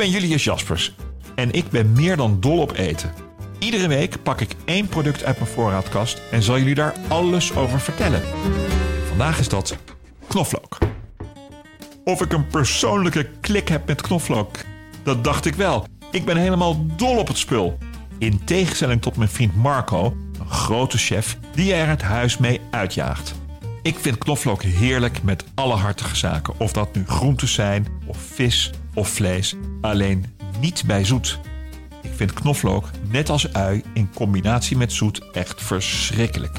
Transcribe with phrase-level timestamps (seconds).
[0.00, 0.94] ben Julius Jaspers
[1.34, 3.12] en ik ben meer dan dol op eten.
[3.58, 7.80] Iedere week pak ik één product uit mijn voorraadkast en zal jullie daar alles over
[7.80, 8.22] vertellen.
[9.08, 9.76] Vandaag is dat
[10.28, 10.78] knoflook.
[12.04, 14.56] Of ik een persoonlijke klik heb met knoflook,
[15.02, 15.86] dat dacht ik wel.
[16.10, 17.78] Ik ben helemaal dol op het spul.
[18.18, 23.39] In tegenstelling tot mijn vriend Marco, een grote chef die er het huis mee uitjaagt.
[23.82, 26.54] Ik vind knoflook heerlijk met alle hartige zaken.
[26.56, 29.54] Of dat nu groentes zijn, of vis, of vlees.
[29.80, 30.24] Alleen
[30.60, 31.38] niet bij zoet.
[32.02, 36.58] Ik vind knoflook, net als ui, in combinatie met zoet echt verschrikkelijk.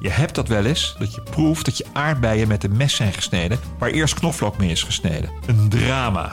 [0.00, 3.12] Je hebt dat wel eens, dat je proeft dat je aardbeien met een mes zijn
[3.12, 3.58] gesneden...
[3.78, 5.30] waar eerst knoflook mee is gesneden.
[5.46, 6.32] Een drama.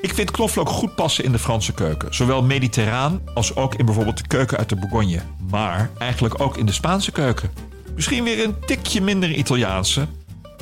[0.00, 2.14] Ik vind knoflook goed passen in de Franse keuken.
[2.14, 5.20] Zowel mediterraan als ook in bijvoorbeeld de keuken uit de Bourgogne.
[5.50, 7.50] Maar eigenlijk ook in de Spaanse keuken.
[7.96, 10.06] Misschien weer een tikje minder Italiaanse.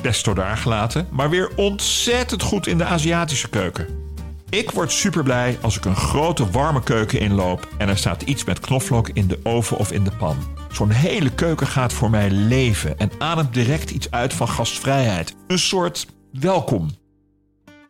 [0.01, 1.07] Pesto daar gelaten.
[1.11, 3.87] Maar weer ontzettend goed in de Aziatische keuken.
[4.49, 8.43] Ik word super blij als ik een grote warme keuken inloop en er staat iets
[8.43, 10.37] met knoflook in de oven of in de pan.
[10.71, 15.35] Zo'n hele keuken gaat voor mij leven en ademt direct iets uit van gastvrijheid.
[15.47, 16.89] Een soort welkom.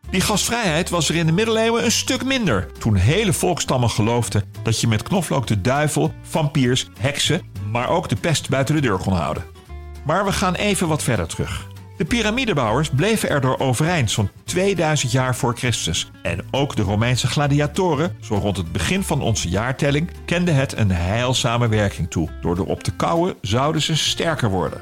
[0.09, 2.71] Die gastvrijheid was er in de middeleeuwen een stuk minder.
[2.79, 7.41] Toen hele volkstammen geloofden dat je met knoflook de duivel, vampiers, heksen,
[7.75, 9.43] maar ook de pest buiten de deur kon houden.
[10.05, 11.67] Maar we gaan even wat verder terug.
[11.97, 16.11] De piramidebouwers bleven erdoor overeind zo'n 2000 jaar voor Christus.
[16.21, 20.91] En ook de Romeinse gladiatoren, zo rond het begin van onze jaartelling, kenden het een
[20.91, 22.29] heilzame werking toe.
[22.41, 24.81] Door erop te kauwen zouden ze sterker worden.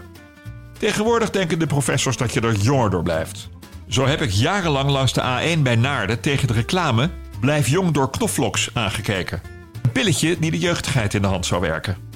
[0.80, 3.50] Tegenwoordig denken de professors dat je er jonger door blijft.
[3.88, 8.10] Zo heb ik jarenlang langs de A1 bij Naarden tegen de reclame Blijf jong door
[8.10, 9.42] knoflooks aangekeken.
[9.82, 12.13] Een pilletje die de jeugdigheid in de hand zou werken.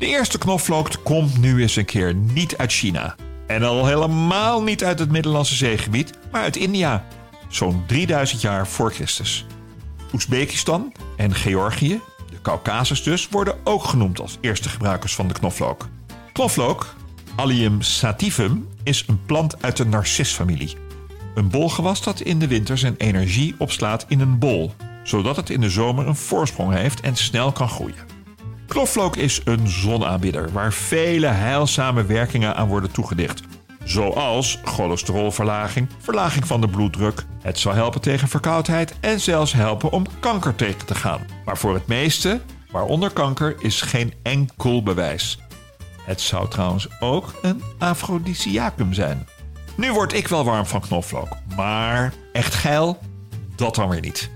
[0.00, 3.14] De eerste knoflook komt nu eens een keer niet uit China.
[3.46, 7.04] En al helemaal niet uit het Middellandse zeegebied, maar uit India.
[7.48, 9.46] Zo'n 3000 jaar voor Christus.
[10.12, 12.00] Oezbekistan en Georgië,
[12.30, 15.88] de Caucasus dus, worden ook genoemd als eerste gebruikers van de knoflook.
[16.32, 16.94] Knoflook,
[17.34, 20.76] Allium sativum, is een plant uit de narcisfamilie.
[21.34, 24.74] Een bolgewas dat in de winter zijn energie opslaat in een bol,
[25.04, 28.19] zodat het in de zomer een voorsprong heeft en snel kan groeien.
[28.70, 33.42] Knoflook is een zonaanbidder waar vele heilzame werkingen aan worden toegedicht.
[33.84, 40.06] Zoals cholesterolverlaging, verlaging van de bloeddruk, het zal helpen tegen verkoudheid en zelfs helpen om
[40.20, 41.26] kanker tegen te gaan.
[41.44, 45.38] Maar voor het meeste, waaronder kanker, is geen enkel bewijs.
[46.04, 49.26] Het zou trouwens ook een afrodisiacum zijn.
[49.76, 52.98] Nu word ik wel warm van knoflook, maar echt geil,
[53.56, 54.30] dat dan weer niet.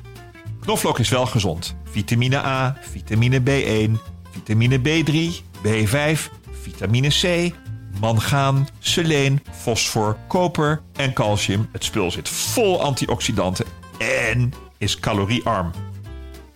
[0.60, 1.76] Knoflook is wel gezond.
[1.84, 6.30] Vitamine A, vitamine B1, vitamine B3, B5,
[6.62, 7.52] vitamine C,
[8.00, 11.68] mangaan, seleen, fosfor, koper en calcium.
[11.72, 13.64] Het spul zit vol antioxidanten
[13.98, 15.70] en is caloriearm.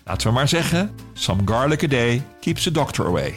[0.04, 3.34] Laten we maar zeggen, some garlic a day keeps the doctor away.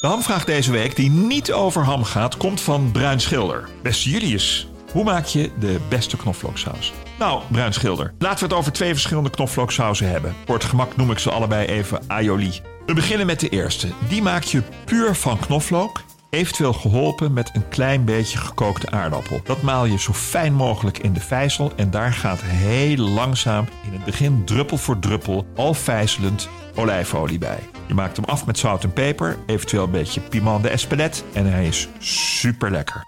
[0.00, 3.68] De hamvraag deze week, die niet over ham gaat, komt van Bruin Schilder.
[3.82, 6.92] Beste Julius, hoe maak je de beste knoflooksaus?
[7.18, 10.34] Nou, Bruin Schilder, laten we het over twee verschillende knoflooksausen hebben.
[10.46, 12.60] Voor het gemak noem ik ze allebei even aioli.
[12.86, 13.88] We beginnen met de eerste.
[14.08, 19.40] Die maak je puur van knoflook, eventueel geholpen met een klein beetje gekookte aardappel.
[19.44, 23.92] Dat maal je zo fijn mogelijk in de vijzel en daar gaat heel langzaam, in
[23.92, 27.58] het begin druppel voor druppel, al vijzelend olijfolie bij.
[27.86, 31.52] Je maakt hem af met zout en peper, eventueel een beetje piment de espelette en
[31.52, 33.04] hij is super lekker.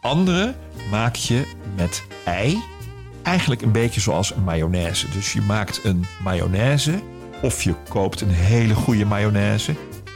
[0.00, 0.54] Andere
[0.90, 2.62] maak je met ei,
[3.24, 5.08] eigenlijk een beetje zoals een mayonaise.
[5.10, 7.00] Dus je maakt een mayonaise
[7.42, 9.74] of je koopt een hele goede mayonaise.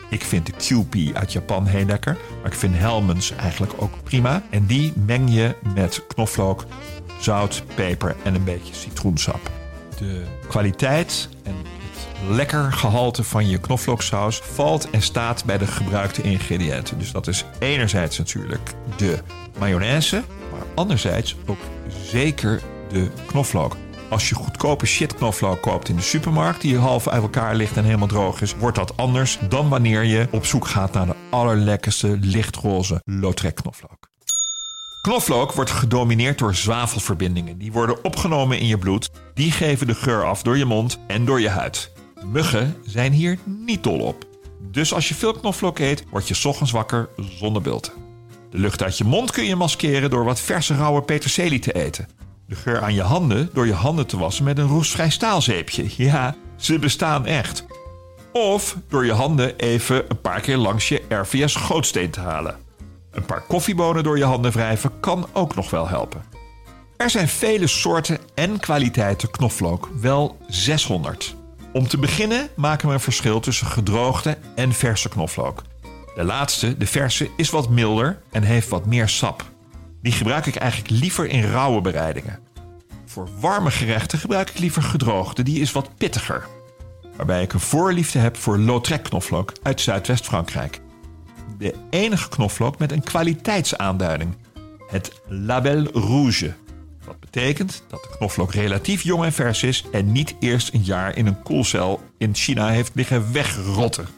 [0.09, 4.43] Ik vind de QP uit Japan heel lekker, maar ik vind Hellmann's eigenlijk ook prima.
[4.51, 6.65] En die meng je met knoflook,
[7.21, 9.51] zout, peper en een beetje citroensap.
[9.99, 16.23] De kwaliteit en het lekker gehalte van je knoflooksaus valt en staat bij de gebruikte
[16.23, 16.99] ingrediënten.
[16.99, 19.19] Dus dat is enerzijds natuurlijk de
[19.59, 20.23] mayonaise,
[20.53, 21.61] maar anderzijds ook
[22.03, 23.77] zeker de knoflook.
[24.11, 27.85] Als je goedkope shit knoflook koopt in de supermarkt, die half uit elkaar ligt en
[27.85, 32.19] helemaal droog is, wordt dat anders dan wanneer je op zoek gaat naar de allerlekkerste
[32.21, 34.09] lichtroze Lautrec knoflook.
[35.03, 37.59] Knoflook wordt gedomineerd door zwavelverbindingen.
[37.59, 39.11] Die worden opgenomen in je bloed.
[39.35, 41.93] Die geven de geur af door je mond en door je huid.
[42.25, 44.25] Muggen zijn hier niet dol op.
[44.71, 47.93] Dus als je veel knoflook eet, word je ochtends wakker zonder bulten.
[48.51, 52.09] De lucht uit je mond kun je maskeren door wat verse rauwe peterselie te eten.
[52.49, 55.85] De geur aan je handen door je handen te wassen met een roestvrij staalzeepje.
[55.97, 57.65] Ja, ze bestaan echt.
[58.33, 62.57] Of door je handen even een paar keer langs je RVS gootsteen te halen.
[63.11, 66.23] Een paar koffiebonen door je handen wrijven kan ook nog wel helpen.
[66.97, 71.35] Er zijn vele soorten en kwaliteiten knoflook, wel 600.
[71.73, 75.63] Om te beginnen maken we een verschil tussen gedroogde en verse knoflook.
[76.15, 79.45] De laatste, de verse, is wat milder en heeft wat meer sap.
[80.03, 82.39] Die gebruik ik eigenlijk liever in rauwe bereidingen.
[83.05, 86.47] Voor warme gerechten gebruik ik liever gedroogde, die is wat pittiger.
[87.17, 90.81] Waarbij ik een voorliefde heb voor Lautrec knoflook uit Zuidwest-Frankrijk.
[91.59, 94.37] De enige knoflook met een kwaliteitsaanduiding.
[94.89, 96.55] Het Label Rouge.
[97.05, 101.17] Wat betekent dat de knoflook relatief jong en vers is en niet eerst een jaar
[101.17, 104.18] in een koelcel in China heeft liggen wegrotten.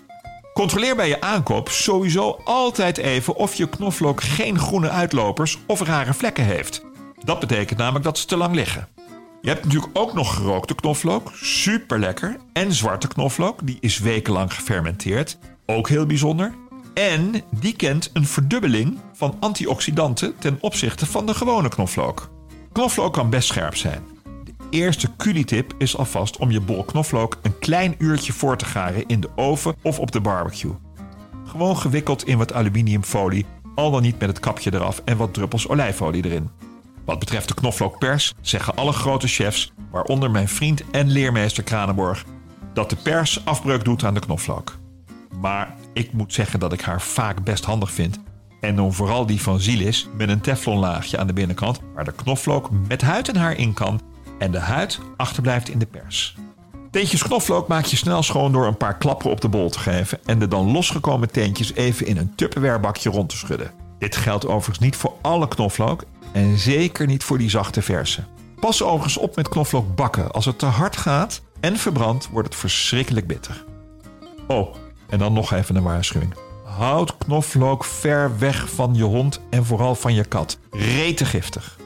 [0.53, 6.15] Controleer bij je aankoop sowieso altijd even of je knoflook geen groene uitlopers of rare
[6.15, 6.85] vlekken heeft.
[7.25, 8.89] Dat betekent namelijk dat ze te lang liggen.
[9.43, 12.37] Je hebt natuurlijk ook nog gerookte knoflook, super lekker.
[12.53, 16.55] En zwarte knoflook, die is wekenlang gefermenteerd, ook heel bijzonder.
[16.95, 22.31] En die kent een verdubbeling van antioxidanten ten opzichte van de gewone knoflook.
[22.73, 24.03] Knoflook kan best scherp zijn.
[24.71, 29.21] Eerste culitip is alvast om je bol knoflook een klein uurtje voor te garen in
[29.21, 30.73] de oven of op de barbecue.
[31.47, 35.69] Gewoon gewikkeld in wat aluminiumfolie, al dan niet met het kapje eraf en wat druppels
[35.69, 36.51] olijfolie erin.
[37.05, 42.25] Wat betreft de knoflookpers zeggen alle grote chefs, waaronder mijn vriend en leermeester Kranenborg,
[42.75, 44.79] dat de pers afbreuk doet aan de knoflook.
[45.41, 48.19] Maar ik moet zeggen dat ik haar vaak best handig vind.
[48.61, 52.71] En dan vooral die van Zilis met een teflonlaagje aan de binnenkant, waar de knoflook
[52.89, 54.01] met huid en haar in kan
[54.41, 56.37] en de huid achterblijft in de pers.
[56.91, 60.19] Teentjes knoflook maak je snel schoon door een paar klappen op de bol te geven
[60.25, 63.71] en de dan losgekomen teentjes even in een tupperwarebakje rond te schudden.
[63.99, 68.25] Dit geldt overigens niet voor alle knoflook en zeker niet voor die zachte verse.
[68.61, 70.31] Pas overigens op met knoflook bakken.
[70.31, 73.65] Als het te hard gaat en verbrandt, wordt het verschrikkelijk bitter.
[74.47, 74.75] Oh,
[75.09, 76.35] en dan nog even een waarschuwing.
[76.65, 80.59] Houd knoflook ver weg van je hond en vooral van je kat.
[80.71, 81.79] Rete giftig.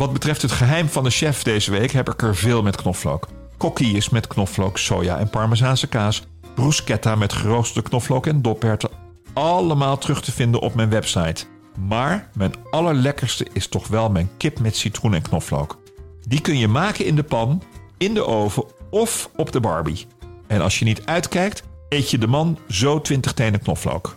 [0.00, 3.28] Wat betreft het geheim van de chef deze week heb ik er veel met knoflook.
[3.58, 6.26] Coquilles met knoflook, soja en parmezaanse kaas.
[6.54, 8.90] Bruschetta met geroosterde knoflook en doperten.
[9.32, 11.44] Allemaal terug te vinden op mijn website.
[11.88, 15.78] Maar mijn allerlekkerste is toch wel mijn kip met citroen en knoflook.
[16.20, 17.62] Die kun je maken in de pan,
[17.98, 20.06] in de oven of op de barbie.
[20.46, 24.16] En als je niet uitkijkt, eet je de man zo 20 tenen knoflook.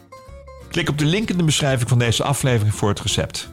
[0.69, 3.51] Klik op de link in de beschrijving van deze aflevering voor het recept.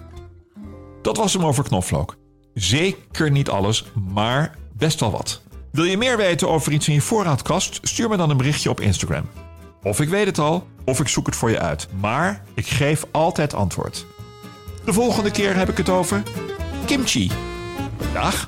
[1.03, 2.19] Dat was hem over knoflook.
[2.55, 5.43] Zeker niet alles, maar best wel wat.
[5.73, 7.79] Wil je meer weten over iets in je voorraadkast?
[7.83, 9.29] Stuur me dan een berichtje op Instagram.
[9.83, 11.89] Of ik weet het al, of ik zoek het voor je uit.
[12.01, 14.07] Maar ik geef altijd antwoord.
[14.85, 16.23] De volgende keer heb ik het over
[16.87, 17.31] kimchi.
[18.13, 18.47] Dag.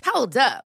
[0.00, 0.69] Hold up.